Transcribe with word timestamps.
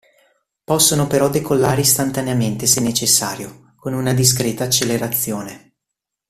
Possono, 0.63 1.05
però 1.05 1.29
decollare 1.29 1.81
istantaneamente 1.81 2.65
se 2.65 2.81
necessario, 2.81 3.71
con 3.75 3.93
una 3.93 4.15
discreta 4.15 4.63
accelerazione. 4.63 5.75